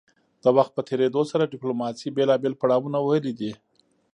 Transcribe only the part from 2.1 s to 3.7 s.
بیلابیل پړاونه وهلي دي